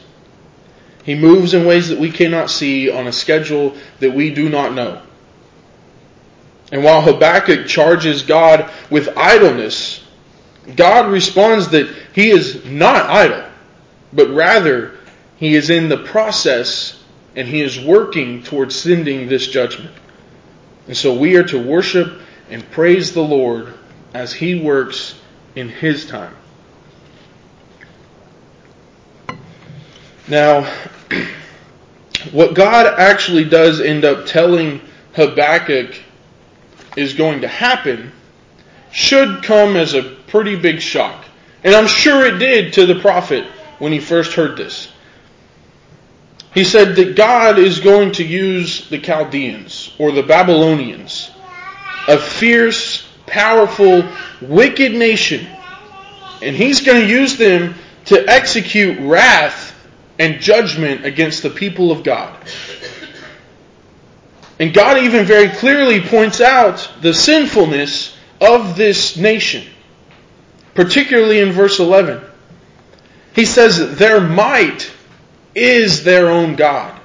He 1.05 1.15
moves 1.15 1.55
in 1.55 1.67
ways 1.67 1.89
that 1.89 1.99
we 1.99 2.11
cannot 2.11 2.51
see 2.51 2.91
on 2.91 3.07
a 3.07 3.13
schedule 3.13 3.77
that 4.01 4.13
we 4.13 4.31
do 4.31 4.49
not 4.49 4.73
know. 4.73 5.03
And 6.73 6.83
while 6.83 7.03
Habakkuk 7.03 7.67
charges 7.67 8.23
God 8.23 8.71
with 8.91 9.17
idleness, 9.17 10.03
God 10.77 11.11
responds 11.11 11.69
that 11.69 11.95
he 12.15 12.31
is 12.31 12.65
not 12.65 13.09
idle, 13.11 13.45
but 14.13 14.31
rather 14.31 14.97
he 15.37 15.55
is 15.55 15.69
in 15.69 15.89
the 15.89 15.99
process 15.99 16.99
and 17.37 17.47
he 17.47 17.61
is 17.61 17.79
working 17.79 18.43
towards 18.43 18.75
sending 18.75 19.29
this 19.29 19.47
judgment. 19.47 19.95
And 20.87 20.97
so 20.97 21.15
we 21.15 21.37
are 21.37 21.45
to 21.45 21.63
worship 21.63 22.21
and 22.51 22.69
praise 22.71 23.13
the 23.13 23.23
Lord 23.23 23.75
as 24.15 24.33
he 24.33 24.61
works 24.61 25.19
in 25.55 25.69
his 25.69 26.07
time. 26.07 26.35
Now, 30.27 30.73
what 32.33 32.55
God 32.55 32.87
actually 32.99 33.45
does 33.45 33.81
end 33.81 34.05
up 34.05 34.27
telling 34.27 34.81
Habakkuk 35.15 36.01
is 36.97 37.15
going 37.15 37.43
to 37.43 37.49
happen 37.49 38.13
should 38.93 39.43
come 39.43 39.77
as 39.77 39.95
a 39.95 40.03
pretty 40.03 40.57
big 40.57 40.81
shock. 40.81 41.25
And 41.63 41.75
I'm 41.75 41.87
sure 41.87 42.25
it 42.27 42.39
did 42.39 42.75
to 42.75 42.87
the 42.87 43.01
prophet 43.01 43.47
when 43.79 43.93
he 43.93 44.01
first 44.01 44.35
heard 44.35 44.57
this. 44.57 44.93
He 46.53 46.63
said 46.63 46.95
that 46.97 47.17
God 47.17 47.59
is 47.59 47.81
going 47.81 48.13
to 48.13 48.25
use 48.25 48.89
the 48.89 49.01
Chaldeans 49.01 49.93
or 49.99 50.13
the 50.13 50.23
Babylonians, 50.23 51.33
a 52.07 52.17
fierce, 52.17 53.09
powerful, 53.27 54.15
wicked 54.41 54.93
nation, 54.93 55.49
and 56.41 56.55
he's 56.55 56.83
going 56.83 57.01
to 57.01 57.09
use 57.09 57.37
them 57.37 57.75
to 58.05 58.29
execute 58.29 59.01
wrath 59.01 59.74
and 60.19 60.41
judgment 60.41 61.05
against 61.05 61.43
the 61.43 61.51
people 61.51 61.91
of 61.91 62.03
God. 62.03 62.37
And 64.59 64.73
God 64.73 64.99
even 64.99 65.25
very 65.25 65.49
clearly 65.49 66.01
points 66.01 66.41
out 66.41 66.89
the 67.03 67.13
sinfulness 67.13 68.17
of 68.41 68.77
this 68.77 69.17
nation, 69.17 69.67
particularly 70.75 71.41
in 71.41 71.53
verse 71.53 71.81
11. 71.81 72.23
He 73.35 73.45
says, 73.45 73.99
Their 73.99 74.21
might 74.21 74.93
is 75.55 76.05
their 76.05 76.29
own 76.31 76.55
God. 76.55 77.01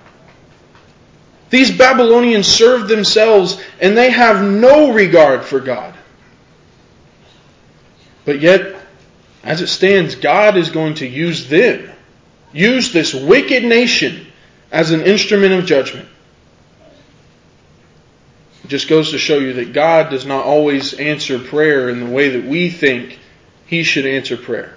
These 1.50 1.76
Babylonians 1.76 2.48
serve 2.48 2.88
themselves 2.88 3.60
and 3.82 3.98
they 3.98 4.12
have 4.12 4.44
no 4.44 4.92
regard 4.94 5.44
for 5.44 5.60
God. 5.60 5.96
But 8.26 8.40
yet, 8.42 8.76
as 9.44 9.62
it 9.62 9.68
stands, 9.68 10.16
God 10.16 10.58
is 10.58 10.70
going 10.70 10.96
to 10.96 11.08
use 11.08 11.50
them, 11.50 11.90
use 12.52 12.92
this 12.92 13.14
wicked 13.14 13.64
nation 13.64 14.28
as 14.72 14.92
an 14.92 15.02
instrument 15.02 15.54
of 15.54 15.66
judgment. 15.66 16.08
It 18.64 18.68
just 18.68 18.88
goes 18.88 19.12
to 19.12 19.18
show 19.18 19.40
you 19.40 19.54
that 19.54 19.74
God 19.74 20.10
does 20.10 20.26
not 20.26 20.46
always 20.46 20.94
answer 20.94 21.40
prayer 21.40 21.90
in 21.90 22.00
the 22.00 22.10
way 22.10 22.30
that 22.30 22.46
we 22.46 22.70
think 22.70 23.20
He 23.66 23.84
should 23.84 24.06
answer 24.06 24.38
prayer 24.38 24.76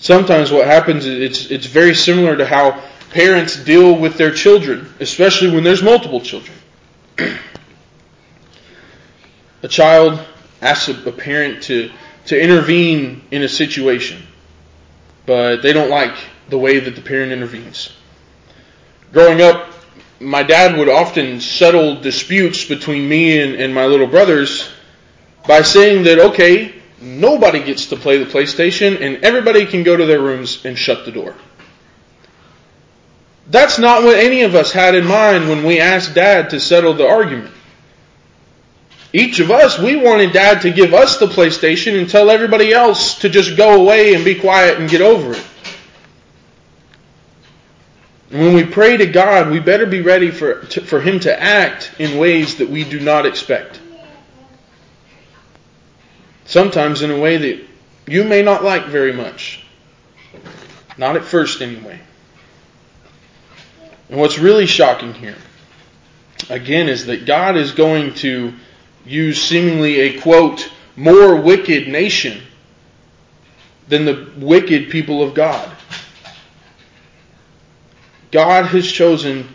sometimes 0.00 0.50
what 0.50 0.66
happens 0.66 1.06
is 1.06 1.20
it's, 1.20 1.50
it's 1.50 1.66
very 1.66 1.94
similar 1.94 2.36
to 2.36 2.44
how 2.44 2.82
parents 3.10 3.62
deal 3.62 3.96
with 3.96 4.16
their 4.16 4.32
children, 4.32 4.92
especially 4.98 5.50
when 5.50 5.62
there's 5.62 5.82
multiple 5.82 6.20
children. 6.20 6.56
a 9.62 9.68
child 9.68 10.24
asks 10.60 10.88
a 10.88 11.12
parent 11.12 11.62
to, 11.64 11.90
to 12.26 12.40
intervene 12.40 13.22
in 13.30 13.42
a 13.42 13.48
situation, 13.48 14.22
but 15.30 15.62
they 15.62 15.72
don't 15.72 15.90
like 15.90 16.16
the 16.48 16.58
way 16.58 16.80
that 16.80 16.96
the 16.96 17.00
parent 17.00 17.30
intervenes. 17.30 17.92
Growing 19.12 19.40
up, 19.40 19.70
my 20.18 20.42
dad 20.42 20.76
would 20.76 20.88
often 20.88 21.40
settle 21.40 22.00
disputes 22.00 22.64
between 22.64 23.08
me 23.08 23.40
and, 23.40 23.54
and 23.54 23.72
my 23.72 23.86
little 23.86 24.08
brothers 24.08 24.68
by 25.46 25.62
saying 25.62 26.02
that, 26.02 26.18
okay, 26.18 26.74
nobody 27.00 27.62
gets 27.62 27.86
to 27.86 27.96
play 27.96 28.18
the 28.18 28.24
PlayStation 28.24 29.00
and 29.00 29.24
everybody 29.24 29.66
can 29.66 29.84
go 29.84 29.96
to 29.96 30.04
their 30.04 30.20
rooms 30.20 30.64
and 30.64 30.76
shut 30.76 31.04
the 31.04 31.12
door. 31.12 31.36
That's 33.46 33.78
not 33.78 34.02
what 34.02 34.18
any 34.18 34.42
of 34.42 34.56
us 34.56 34.72
had 34.72 34.96
in 34.96 35.06
mind 35.06 35.48
when 35.48 35.62
we 35.62 35.78
asked 35.78 36.12
Dad 36.12 36.50
to 36.50 36.58
settle 36.58 36.94
the 36.94 37.06
argument. 37.06 37.54
Each 39.12 39.40
of 39.40 39.50
us, 39.50 39.78
we 39.78 39.96
wanted 39.96 40.32
Dad 40.32 40.62
to 40.62 40.70
give 40.70 40.94
us 40.94 41.18
the 41.18 41.26
PlayStation 41.26 41.98
and 41.98 42.08
tell 42.08 42.30
everybody 42.30 42.72
else 42.72 43.18
to 43.20 43.28
just 43.28 43.56
go 43.56 43.80
away 43.80 44.14
and 44.14 44.24
be 44.24 44.36
quiet 44.36 44.78
and 44.78 44.88
get 44.88 45.00
over 45.00 45.32
it. 45.32 45.46
And 48.30 48.40
when 48.40 48.54
we 48.54 48.64
pray 48.64 48.96
to 48.96 49.06
God, 49.06 49.50
we 49.50 49.58
better 49.58 49.86
be 49.86 50.02
ready 50.02 50.30
for, 50.30 50.60
to, 50.66 50.82
for 50.82 51.00
Him 51.00 51.18
to 51.20 51.42
act 51.42 51.92
in 51.98 52.18
ways 52.18 52.58
that 52.58 52.70
we 52.70 52.84
do 52.84 53.00
not 53.00 53.26
expect. 53.26 53.80
Sometimes 56.44 57.02
in 57.02 57.10
a 57.10 57.18
way 57.18 57.36
that 57.36 57.66
you 58.06 58.22
may 58.22 58.42
not 58.42 58.62
like 58.62 58.86
very 58.86 59.12
much. 59.12 59.64
Not 60.96 61.16
at 61.16 61.24
first, 61.24 61.60
anyway. 61.62 61.98
And 64.08 64.20
what's 64.20 64.38
really 64.38 64.66
shocking 64.66 65.14
here, 65.14 65.36
again, 66.48 66.88
is 66.88 67.06
that 67.06 67.26
God 67.26 67.56
is 67.56 67.72
going 67.72 68.14
to 68.14 68.52
use 69.04 69.42
seemingly 69.42 70.00
a 70.00 70.20
quote, 70.20 70.70
more 70.96 71.36
wicked 71.36 71.88
nation 71.88 72.42
than 73.88 74.04
the 74.04 74.28
wicked 74.36 74.90
people 74.90 75.22
of 75.22 75.34
God. 75.34 75.70
God 78.30 78.66
has 78.66 78.90
chosen 78.90 79.48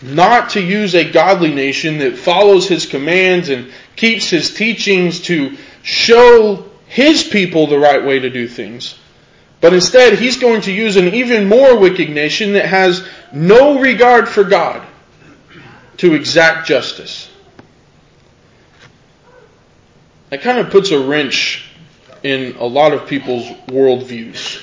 not 0.00 0.50
to 0.50 0.60
use 0.60 0.94
a 0.94 1.10
godly 1.10 1.52
nation 1.52 1.98
that 1.98 2.18
follows 2.18 2.68
his 2.68 2.86
commands 2.86 3.48
and 3.48 3.72
keeps 3.96 4.28
his 4.28 4.54
teachings 4.54 5.20
to 5.22 5.56
show 5.82 6.68
his 6.86 7.24
people 7.24 7.66
the 7.66 7.78
right 7.78 8.04
way 8.04 8.18
to 8.18 8.30
do 8.30 8.46
things. 8.46 8.98
But 9.60 9.74
instead, 9.74 10.18
he's 10.18 10.36
going 10.36 10.60
to 10.62 10.72
use 10.72 10.96
an 10.96 11.14
even 11.14 11.48
more 11.48 11.76
wicked 11.76 12.10
nation 12.10 12.52
that 12.52 12.66
has 12.66 13.06
no 13.32 13.80
regard 13.80 14.28
for 14.28 14.44
God 14.44 14.86
to 15.96 16.14
exact 16.14 16.68
justice. 16.68 17.27
That 20.30 20.42
kind 20.42 20.58
of 20.58 20.70
puts 20.70 20.90
a 20.90 21.00
wrench 21.00 21.64
in 22.22 22.56
a 22.56 22.64
lot 22.64 22.92
of 22.92 23.06
people's 23.06 23.46
worldviews 23.68 24.60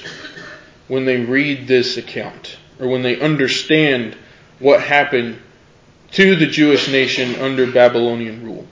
when 0.88 1.06
they 1.06 1.18
read 1.18 1.68
this 1.68 1.98
account 1.98 2.58
or 2.80 2.88
when 2.88 3.02
they 3.02 3.20
understand 3.20 4.16
what 4.60 4.82
happened 4.82 5.40
to 6.12 6.36
the 6.36 6.46
Jewish 6.46 6.90
nation 6.90 7.36
under 7.36 7.72
Babylonian 7.72 8.44
rule. 8.44 8.68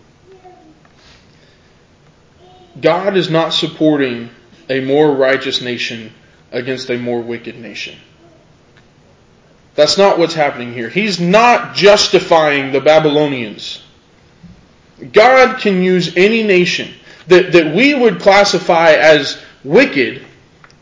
God 2.80 3.18
is 3.18 3.30
not 3.30 3.54
supporting 3.54 4.30
a 4.70 4.82
more 4.82 5.12
righteous 5.12 5.62
nation 5.62 6.14
against 6.52 6.90
a 6.90 6.98
more 6.98 7.22
wicked 7.22 7.58
nation. 7.58 7.98
That's 9.76 9.98
not 9.98 10.20
what's 10.20 10.36
happening 10.36 10.74
here. 10.74 10.90
He's 10.90 11.20
not 11.20 11.76
justifying 11.76 12.72
the 12.72 12.82
Babylonians. 12.82 13.82
God 15.12 15.60
can 15.60 15.84
use 15.84 16.16
any 16.16 16.44
nation 16.44 16.94
that, 17.28 17.52
that 17.54 17.76
we 17.76 17.94
would 17.94 18.20
classify 18.20 18.92
as 18.92 19.42
wicked 19.64 20.26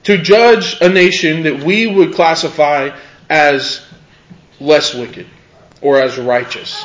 to 0.03 0.17
judge 0.17 0.77
a 0.81 0.89
nation 0.89 1.43
that 1.43 1.63
we 1.63 1.87
would 1.87 2.13
classify 2.13 2.97
as 3.29 3.85
less 4.59 4.93
wicked 4.93 5.27
or 5.81 5.99
as 5.99 6.17
righteous. 6.17 6.83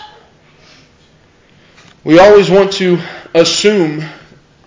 We 2.04 2.18
always 2.18 2.50
want 2.50 2.72
to 2.74 3.00
assume 3.34 4.04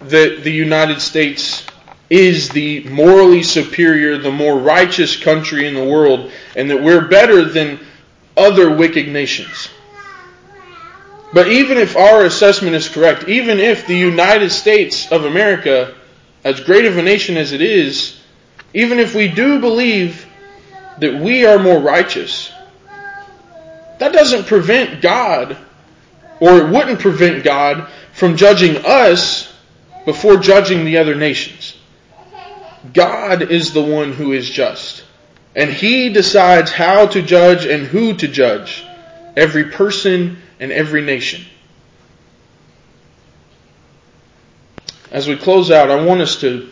that 0.01 0.43
the 0.43 0.51
United 0.51 1.01
States 1.01 1.65
is 2.09 2.49
the 2.49 2.83
morally 2.85 3.43
superior, 3.43 4.17
the 4.17 4.31
more 4.31 4.57
righteous 4.57 5.15
country 5.15 5.67
in 5.67 5.75
the 5.75 5.83
world, 5.83 6.31
and 6.55 6.71
that 6.71 6.81
we're 6.81 7.07
better 7.07 7.45
than 7.45 7.79
other 8.35 8.75
wicked 8.75 9.07
nations. 9.07 9.69
But 11.31 11.47
even 11.47 11.77
if 11.77 11.95
our 11.95 12.25
assessment 12.25 12.75
is 12.75 12.89
correct, 12.89 13.27
even 13.27 13.59
if 13.59 13.85
the 13.85 13.95
United 13.95 14.49
States 14.49 15.11
of 15.11 15.25
America, 15.25 15.95
as 16.43 16.59
great 16.61 16.85
of 16.85 16.97
a 16.97 17.03
nation 17.03 17.37
as 17.37 17.51
it 17.51 17.61
is, 17.61 18.19
even 18.73 18.99
if 18.99 19.13
we 19.13 19.27
do 19.27 19.59
believe 19.59 20.27
that 20.97 21.15
we 21.15 21.45
are 21.45 21.59
more 21.59 21.79
righteous, 21.79 22.51
that 23.99 24.13
doesn't 24.13 24.47
prevent 24.47 25.01
God, 25.01 25.57
or 26.39 26.57
it 26.57 26.69
wouldn't 26.69 26.99
prevent 26.99 27.43
God 27.43 27.89
from 28.13 28.37
judging 28.37 28.77
us 28.85 29.53
before 30.05 30.37
judging 30.37 30.85
the 30.85 30.97
other 30.97 31.15
nations. 31.15 31.77
God 32.93 33.51
is 33.51 33.73
the 33.73 33.83
one 33.83 34.13
who 34.13 34.31
is 34.31 34.49
just. 34.49 35.03
And 35.55 35.69
He 35.69 36.09
decides 36.09 36.71
how 36.71 37.07
to 37.07 37.21
judge 37.21 37.65
and 37.65 37.85
who 37.85 38.13
to 38.15 38.27
judge 38.27 38.89
every 39.35 39.65
person 39.65 40.41
and 40.59 40.71
every 40.71 41.01
nation. 41.01 41.45
As 45.11 45.27
we 45.27 45.35
close 45.35 45.71
out, 45.71 45.89
I 45.89 46.03
want 46.03 46.21
us 46.21 46.39
to 46.41 46.69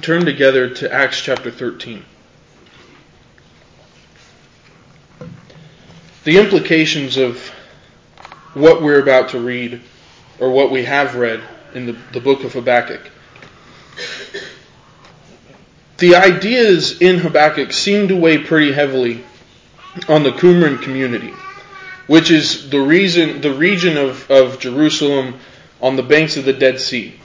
turn 0.00 0.24
together 0.24 0.70
to 0.70 0.92
Acts 0.92 1.20
chapter 1.20 1.50
13. 1.50 2.04
the 6.24 6.38
implications 6.38 7.16
of 7.16 7.48
what 8.54 8.82
we're 8.82 9.00
about 9.00 9.30
to 9.30 9.40
read 9.40 9.80
or 10.38 10.50
what 10.50 10.70
we 10.70 10.84
have 10.84 11.14
read 11.16 11.42
in 11.74 11.86
the, 11.86 11.96
the 12.12 12.20
book 12.20 12.44
of 12.44 12.52
Habakkuk. 12.52 13.10
The 15.98 16.16
ideas 16.16 17.00
in 17.00 17.18
Habakkuk 17.18 17.72
seem 17.72 18.08
to 18.08 18.16
weigh 18.16 18.38
pretty 18.38 18.72
heavily 18.72 19.24
on 20.08 20.22
the 20.22 20.30
Qumran 20.30 20.82
community, 20.82 21.32
which 22.12 22.30
is 22.30 22.68
the 22.68 22.78
reason 22.78 23.40
the 23.40 23.54
region 23.54 23.96
of, 23.96 24.30
of 24.30 24.58
Jerusalem 24.58 25.34
on 25.80 25.96
the 25.96 26.02
banks 26.02 26.36
of 26.36 26.44
the 26.44 26.52
Dead 26.52 26.78
Sea, 26.78 27.18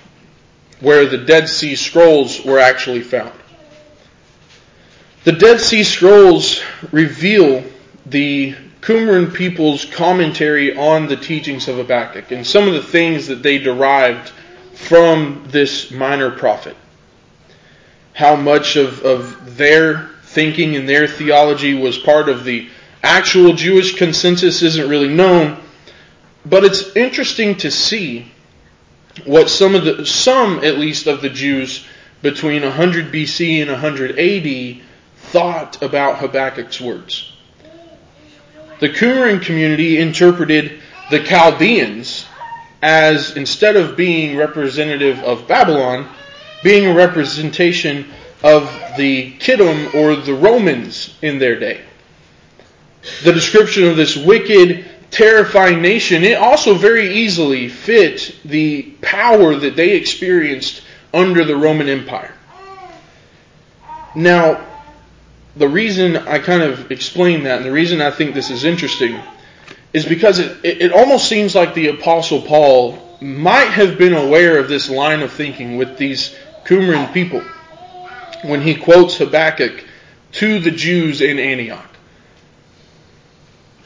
where 0.79 1.05
the 1.05 1.17
Dead 1.17 1.49
Sea 1.49 1.75
Scrolls 1.75 2.45
were 2.45 2.59
actually 2.59 3.01
found. 3.01 3.37
The 5.25 5.33
Dead 5.33 5.59
Sea 5.59 5.83
Scrolls 5.83 6.61
reveal 6.93 7.65
the 8.05 8.55
Qumran 8.79 9.33
people's 9.33 9.83
commentary 9.83 10.77
on 10.77 11.09
the 11.09 11.17
teachings 11.17 11.67
of 11.67 11.75
Habakkuk 11.75 12.31
and 12.31 12.47
some 12.47 12.65
of 12.69 12.73
the 12.73 12.81
things 12.81 13.27
that 13.27 13.43
they 13.43 13.57
derived 13.57 14.29
from 14.73 15.43
this 15.49 15.91
minor 15.91 16.31
prophet. 16.31 16.77
How 18.13 18.37
much 18.37 18.77
of, 18.77 19.03
of 19.03 19.57
their 19.57 20.11
thinking 20.23 20.77
and 20.77 20.87
their 20.87 21.07
theology 21.09 21.73
was 21.73 21.97
part 21.97 22.29
of 22.29 22.45
the 22.45 22.69
actual 23.03 23.53
Jewish 23.53 23.95
consensus 23.95 24.61
isn't 24.61 24.89
really 24.89 25.09
known, 25.09 25.57
but 26.45 26.63
it's 26.63 26.95
interesting 26.95 27.55
to 27.57 27.71
see 27.71 28.31
what 29.25 29.49
some 29.49 29.75
of 29.75 29.85
the, 29.85 30.05
some 30.05 30.63
at 30.63 30.77
least 30.77 31.07
of 31.07 31.21
the 31.21 31.29
Jews 31.29 31.85
between 32.21 32.63
100 32.63 33.11
BC 33.11 33.61
and 33.61 33.71
100 33.71 34.19
AD 34.19 34.81
thought 35.15 35.81
about 35.81 36.17
Habakkuk's 36.17 36.79
words. 36.79 37.33
The 38.79 38.89
Qumran 38.89 39.41
community 39.41 39.97
interpreted 39.97 40.79
the 41.09 41.19
Chaldeans 41.23 42.25
as, 42.81 43.35
instead 43.35 43.75
of 43.75 43.97
being 43.97 44.37
representative 44.37 45.19
of 45.19 45.47
Babylon, 45.47 46.07
being 46.63 46.85
a 46.85 46.93
representation 46.93 48.05
of 48.43 48.63
the 48.97 49.33
Kittim 49.39 49.93
or 49.95 50.15
the 50.15 50.33
Romans 50.33 51.15
in 51.21 51.39
their 51.39 51.59
day. 51.59 51.81
The 53.23 53.33
description 53.33 53.85
of 53.85 53.95
this 53.95 54.15
wicked, 54.15 54.85
terrifying 55.11 55.81
nation, 55.81 56.23
it 56.23 56.37
also 56.37 56.75
very 56.75 57.15
easily 57.15 57.69
fit 57.69 58.35
the 58.45 58.83
power 59.01 59.55
that 59.55 59.75
they 59.75 59.91
experienced 59.91 60.81
under 61.13 61.43
the 61.43 61.55
Roman 61.55 61.89
Empire. 61.89 62.33
Now, 64.15 64.65
the 65.55 65.67
reason 65.67 66.17
I 66.17 66.39
kind 66.39 66.61
of 66.61 66.91
explain 66.91 67.43
that 67.43 67.57
and 67.57 67.65
the 67.65 67.71
reason 67.71 68.01
I 68.01 68.11
think 68.11 68.33
this 68.33 68.49
is 68.49 68.63
interesting 68.63 69.19
is 69.93 70.05
because 70.05 70.39
it, 70.39 70.57
it, 70.63 70.91
almost 70.91 71.27
seems 71.27 71.55
like 71.55 71.73
the 71.73 71.87
Apostle 71.87 72.41
Paul 72.41 73.17
might 73.21 73.69
have 73.69 73.97
been 73.97 74.13
aware 74.13 74.59
of 74.59 74.69
this 74.69 74.89
line 74.89 75.21
of 75.21 75.31
thinking 75.31 75.77
with 75.77 75.97
these 75.97 76.35
Qumran 76.65 77.11
people 77.13 77.41
when 78.43 78.61
he 78.61 78.75
quotes 78.75 79.17
Habakkuk 79.17 79.83
to 80.33 80.59
the 80.59 80.71
Jews 80.71 81.21
in 81.21 81.39
Antioch, 81.39 81.89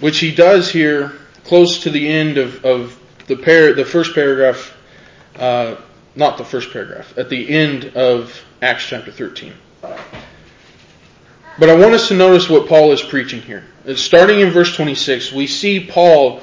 which 0.01 0.19
he 0.19 0.33
does 0.33 0.69
here 0.69 1.13
close 1.45 1.83
to 1.83 1.89
the 1.89 2.07
end 2.07 2.37
of, 2.37 2.65
of 2.65 2.99
the, 3.27 3.35
par- 3.35 3.73
the 3.73 3.85
first 3.85 4.13
paragraph, 4.13 4.75
uh, 5.37 5.75
not 6.15 6.37
the 6.37 6.43
first 6.43 6.71
paragraph, 6.71 7.17
at 7.17 7.29
the 7.29 7.49
end 7.49 7.85
of 7.95 8.43
Acts 8.61 8.85
chapter 8.85 9.11
13. 9.11 9.53
But 11.59 11.69
I 11.69 11.75
want 11.75 11.93
us 11.93 12.07
to 12.09 12.15
notice 12.15 12.49
what 12.49 12.67
Paul 12.67 12.91
is 12.91 13.01
preaching 13.01 13.41
here. 13.41 13.63
Starting 13.95 14.39
in 14.39 14.51
verse 14.51 14.75
26, 14.75 15.31
we 15.31 15.47
see 15.47 15.85
Paul 15.85 16.41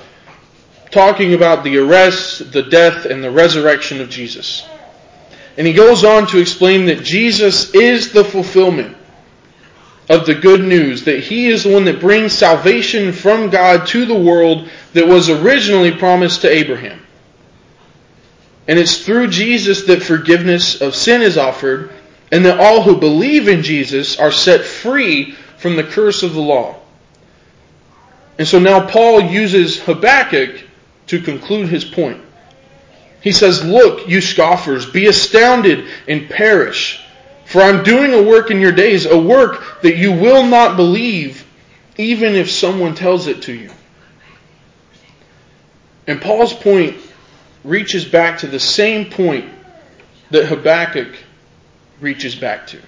talking 0.90 1.34
about 1.34 1.64
the 1.64 1.78
arrest, 1.78 2.52
the 2.52 2.62
death, 2.62 3.04
and 3.04 3.22
the 3.22 3.30
resurrection 3.30 4.00
of 4.00 4.08
Jesus. 4.08 4.66
And 5.56 5.66
he 5.66 5.72
goes 5.72 6.04
on 6.04 6.26
to 6.28 6.38
explain 6.38 6.86
that 6.86 7.02
Jesus 7.02 7.74
is 7.74 8.12
the 8.12 8.24
fulfillment 8.24 8.97
of 10.08 10.24
the 10.24 10.34
good 10.34 10.62
news 10.62 11.04
that 11.04 11.20
he 11.20 11.48
is 11.48 11.64
the 11.64 11.72
one 11.72 11.84
that 11.84 12.00
brings 12.00 12.32
salvation 12.32 13.12
from 13.12 13.50
God 13.50 13.86
to 13.88 14.06
the 14.06 14.18
world 14.18 14.68
that 14.94 15.06
was 15.06 15.28
originally 15.28 15.92
promised 15.92 16.42
to 16.42 16.50
Abraham. 16.50 17.00
And 18.66 18.78
it's 18.78 19.04
through 19.04 19.28
Jesus 19.28 19.84
that 19.84 20.02
forgiveness 20.02 20.80
of 20.80 20.94
sin 20.94 21.22
is 21.22 21.38
offered, 21.38 21.90
and 22.30 22.44
that 22.44 22.60
all 22.60 22.82
who 22.82 22.96
believe 22.96 23.48
in 23.48 23.62
Jesus 23.62 24.18
are 24.18 24.32
set 24.32 24.62
free 24.62 25.32
from 25.56 25.76
the 25.76 25.84
curse 25.84 26.22
of 26.22 26.34
the 26.34 26.40
law. 26.40 26.76
And 28.38 28.46
so 28.46 28.58
now 28.58 28.86
Paul 28.86 29.22
uses 29.22 29.80
Habakkuk 29.80 30.64
to 31.08 31.20
conclude 31.20 31.68
his 31.68 31.84
point. 31.84 32.20
He 33.20 33.32
says, 33.32 33.64
Look, 33.64 34.08
you 34.08 34.20
scoffers, 34.20 34.86
be 34.86 35.06
astounded 35.06 35.88
and 36.06 36.30
perish. 36.30 37.02
For 37.48 37.62
I'm 37.62 37.82
doing 37.82 38.12
a 38.12 38.22
work 38.22 38.50
in 38.50 38.60
your 38.60 38.72
days, 38.72 39.06
a 39.06 39.18
work 39.18 39.80
that 39.80 39.96
you 39.96 40.12
will 40.12 40.44
not 40.44 40.76
believe, 40.76 41.46
even 41.96 42.34
if 42.34 42.50
someone 42.50 42.94
tells 42.94 43.26
it 43.26 43.40
to 43.44 43.54
you. 43.54 43.70
And 46.06 46.20
Paul's 46.20 46.52
point 46.52 46.98
reaches 47.64 48.04
back 48.04 48.40
to 48.40 48.48
the 48.48 48.60
same 48.60 49.10
point 49.10 49.46
that 50.30 50.44
Habakkuk 50.44 51.16
reaches 52.00 52.34
back 52.34 52.66
to. 52.66 52.82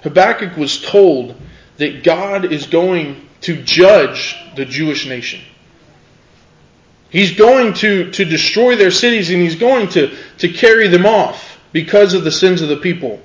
Habakkuk 0.00 0.56
was 0.56 0.80
told 0.80 1.38
that 1.76 2.02
God 2.02 2.50
is 2.50 2.68
going 2.68 3.28
to 3.42 3.62
judge 3.62 4.34
the 4.56 4.64
Jewish 4.64 5.06
nation. 5.06 5.42
He's 7.10 7.36
going 7.36 7.74
to, 7.74 8.12
to 8.12 8.24
destroy 8.24 8.76
their 8.76 8.90
cities 8.90 9.28
and 9.28 9.42
he's 9.42 9.56
going 9.56 9.88
to, 9.88 10.16
to 10.38 10.48
carry 10.48 10.88
them 10.88 11.04
off 11.04 11.49
because 11.72 12.14
of 12.14 12.24
the 12.24 12.32
sins 12.32 12.62
of 12.62 12.68
the 12.68 12.76
people. 12.76 13.20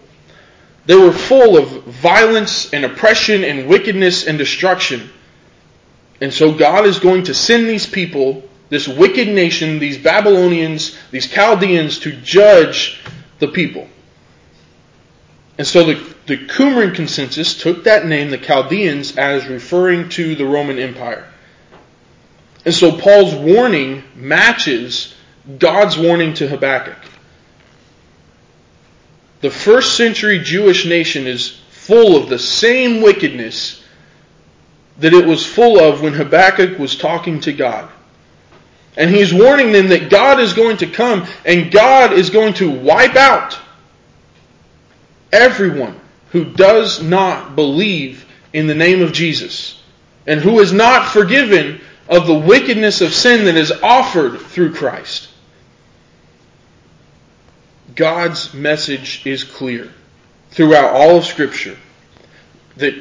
They 0.85 0.95
were 0.95 1.11
full 1.11 1.57
of 1.57 1.83
violence 1.85 2.71
and 2.73 2.85
oppression 2.85 3.43
and 3.43 3.67
wickedness 3.67 4.27
and 4.27 4.37
destruction. 4.37 5.09
And 6.21 6.33
so 6.33 6.53
God 6.53 6.85
is 6.85 6.99
going 6.99 7.23
to 7.23 7.33
send 7.33 7.67
these 7.67 7.87
people, 7.87 8.43
this 8.69 8.87
wicked 8.87 9.27
nation, 9.27 9.79
these 9.79 9.97
Babylonians, 9.97 10.97
these 11.11 11.27
Chaldeans, 11.27 11.99
to 11.99 12.11
judge 12.11 13.01
the 13.39 13.47
people. 13.47 13.87
And 15.57 15.65
so 15.65 15.83
the, 15.85 16.15
the 16.27 16.37
Qumran 16.37 16.93
consensus 16.93 17.57
took 17.57 17.85
that 17.85 18.05
name, 18.05 18.29
the 18.29 18.37
Chaldeans, 18.37 19.17
as 19.17 19.47
referring 19.47 20.09
to 20.09 20.35
the 20.35 20.45
Roman 20.45 20.77
Empire. 20.77 21.27
And 22.65 22.73
so 22.73 22.97
Paul's 22.97 23.33
warning 23.33 24.03
matches 24.15 25.13
God's 25.59 25.97
warning 25.97 26.33
to 26.35 26.47
Habakkuk. 26.47 26.97
The 29.45 29.51
first 29.51 29.95
century 29.95 30.39
Jewish 30.39 30.87
nation 30.87 31.27
is 31.27 31.49
full 31.69 32.17
of 32.17 32.29
the 32.29 32.39
same 32.39 33.03
wickedness 33.03 33.83
that 34.97 35.13
it 35.13 35.23
was 35.23 35.45
full 35.45 35.79
of 35.79 36.01
when 36.01 36.13
Habakkuk 36.13 36.79
was 36.79 36.95
talking 36.95 37.39
to 37.41 37.53
God. 37.53 37.87
And 38.97 39.11
he's 39.11 39.31
warning 39.31 39.71
them 39.71 39.89
that 39.89 40.09
God 40.09 40.39
is 40.39 40.53
going 40.53 40.77
to 40.77 40.87
come 40.87 41.27
and 41.45 41.71
God 41.71 42.13
is 42.13 42.31
going 42.31 42.55
to 42.55 42.71
wipe 42.71 43.15
out 43.15 43.59
everyone 45.31 45.99
who 46.31 46.45
does 46.45 47.03
not 47.03 47.55
believe 47.55 48.25
in 48.51 48.65
the 48.65 48.73
name 48.73 49.03
of 49.03 49.13
Jesus 49.13 49.79
and 50.25 50.41
who 50.41 50.59
is 50.59 50.73
not 50.73 51.09
forgiven 51.09 51.81
of 52.09 52.25
the 52.25 52.33
wickedness 52.33 53.01
of 53.01 53.13
sin 53.13 53.45
that 53.45 53.57
is 53.57 53.71
offered 53.83 54.39
through 54.39 54.73
Christ. 54.73 55.29
God's 57.95 58.53
message 58.53 59.25
is 59.25 59.43
clear 59.43 59.89
throughout 60.51 60.93
all 60.93 61.17
of 61.17 61.25
Scripture 61.25 61.77
that 62.77 62.95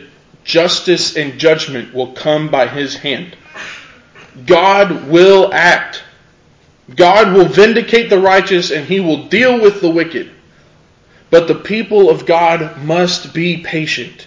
justice 0.45 1.17
and 1.17 1.39
judgment 1.39 1.93
will 1.93 2.13
come 2.13 2.49
by 2.49 2.69
His 2.69 2.95
hand. 2.95 3.37
God 4.47 5.09
will 5.09 5.53
act. 5.53 6.03
God 6.95 7.33
will 7.33 7.47
vindicate 7.47 8.11
the 8.11 8.21
righteous 8.21 8.71
and 8.71 8.87
He 8.87 9.01
will 9.01 9.29
deal 9.29 9.61
with 9.61 9.81
the 9.81 9.91
wicked. 9.91 10.31
But 11.31 11.49
the 11.49 11.55
people 11.55 12.11
of 12.11 12.27
God 12.27 12.83
must 12.85 13.35
be 13.35 13.59
patient. 13.59 14.27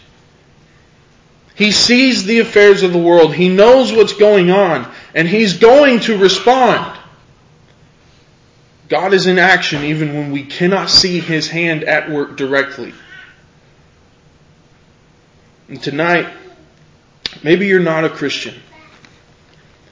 He 1.55 1.71
sees 1.71 2.25
the 2.25 2.39
affairs 2.39 2.83
of 2.83 2.91
the 2.91 2.99
world. 2.99 3.33
He 3.33 3.49
knows 3.49 3.91
what's 3.91 4.13
going 4.13 4.51
on. 4.51 4.91
And 5.15 5.27
He's 5.27 5.57
going 5.57 6.01
to 6.01 6.17
respond. 6.17 6.96
God 8.87 9.13
is 9.13 9.27
in 9.27 9.37
action 9.37 9.83
even 9.83 10.13
when 10.13 10.31
we 10.31 10.43
cannot 10.43 10.89
see 10.89 11.19
His 11.19 11.49
hand 11.49 11.83
at 11.83 12.09
work 12.09 12.37
directly. 12.37 12.93
And 15.67 15.81
tonight, 15.81 16.31
maybe 17.43 17.67
you're 17.67 17.79
not 17.79 18.05
a 18.05 18.09
Christian. 18.09 18.55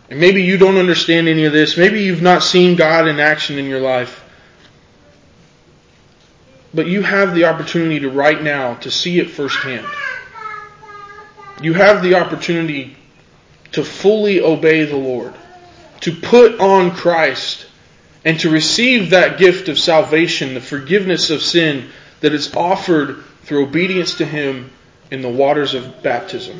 And 0.10 0.20
maybe 0.20 0.44
you 0.44 0.58
don't 0.58 0.78
understand 0.78 1.28
any 1.28 1.46
of 1.46 1.54
this. 1.54 1.78
Maybe 1.78 2.04
you've 2.04 2.22
not 2.22 2.44
seen 2.44 2.76
God 2.76 3.08
in 3.08 3.20
action 3.20 3.58
in 3.58 3.66
your 3.66 3.82
life. 3.82 4.24
But 6.74 6.88
you 6.88 7.02
have 7.02 7.34
the 7.34 7.46
opportunity 7.46 8.00
to 8.02 8.10
right 8.10 8.42
now 8.42 8.76
to 8.76 8.92
see 8.92 9.20
it 9.20 9.32
firsthand. 9.32 9.88
You 11.62 11.74
have 11.74 12.04
the 12.04 12.16
opportunity 12.16 12.96
to 13.72 13.84
fully 13.84 14.42
obey 14.42 14.86
the 14.86 14.98
Lord, 14.98 15.34
to 16.02 16.14
put 16.14 16.60
on 16.60 16.92
Christ, 16.92 17.65
and 18.26 18.40
to 18.42 18.50
receive 18.50 19.12
that 19.12 19.38
gift 19.38 19.70
of 19.70 19.80
salvation, 19.80 20.54
the 20.54 20.62
forgiveness 20.62 21.30
of 21.30 21.42
sin 21.42 21.90
that 22.20 22.34
is 22.34 22.54
offered 22.56 23.24
through 23.44 23.64
obedience 23.64 24.16
to 24.16 24.26
Him 24.26 24.72
in 25.12 25.22
the 25.22 25.30
waters 25.30 25.74
of 25.74 26.04
baptism. 26.04 26.60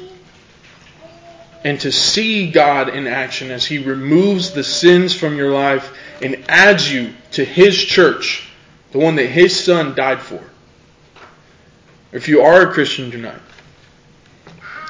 And 1.64 1.80
to 1.82 1.92
see 1.92 2.52
God 2.52 2.90
in 2.90 3.08
action 3.08 3.50
as 3.52 3.66
He 3.66 3.80
removes 3.80 4.52
the 4.52 4.64
sins 4.64 5.14
from 5.14 5.36
your 5.36 5.52
life 5.52 5.98
and 6.22 6.46
adds 6.48 6.90
you 6.90 7.14
to 7.32 7.44
His 7.44 7.84
church, 7.84 8.48
the 8.92 9.00
one 9.00 9.16
that 9.16 9.26
His 9.26 9.60
Son 9.60 9.96
died 9.96 10.22
for. 10.22 10.44
If 12.12 12.30
you 12.30 12.42
are 12.42 12.62
a 12.62 12.72
Christian 12.72 13.12
tonight, 13.12 13.42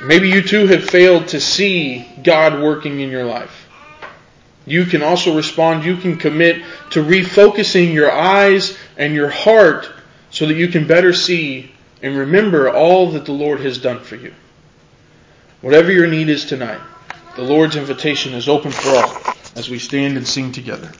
Maybe 0.03 0.29
you 0.29 0.41
too 0.41 0.67
have 0.67 0.89
failed 0.89 1.29
to 1.29 1.39
see 1.39 2.05
God 2.21 2.61
working 2.61 2.99
in 2.99 3.09
your 3.09 3.25
life. 3.25 3.64
You 4.65 4.85
can 4.85 5.03
also 5.03 5.35
respond, 5.35 5.85
you 5.85 5.97
can 5.97 6.17
commit 6.17 6.63
to 6.91 7.03
refocusing 7.03 7.93
your 7.93 8.11
eyes 8.11 8.77
and 8.97 9.13
your 9.13 9.29
heart 9.29 9.89
so 10.31 10.47
that 10.47 10.55
you 10.55 10.67
can 10.67 10.87
better 10.87 11.13
see 11.13 11.71
and 12.01 12.17
remember 12.17 12.69
all 12.69 13.11
that 13.11 13.25
the 13.25 13.31
Lord 13.31 13.59
has 13.61 13.77
done 13.77 13.99
for 13.99 14.15
you. 14.15 14.33
Whatever 15.61 15.91
your 15.91 16.07
need 16.07 16.29
is 16.29 16.45
tonight, 16.45 16.81
the 17.35 17.43
Lord's 17.43 17.75
invitation 17.75 18.33
is 18.33 18.49
open 18.49 18.71
for 18.71 18.89
all 18.89 19.35
as 19.55 19.69
we 19.69 19.79
stand 19.79 20.17
and 20.17 20.27
sing 20.27 20.51
together. 20.51 20.91